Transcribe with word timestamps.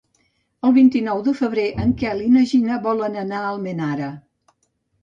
El 0.69 0.73
vint-i-nou 0.77 1.21
de 1.27 1.33
febrer 1.41 1.67
en 1.85 1.93
Quel 2.01 2.25
i 2.29 2.31
na 2.39 2.45
Gina 2.55 2.81
volen 2.89 3.21
anar 3.27 3.45
a 3.45 3.53
Almenara. 3.55 4.11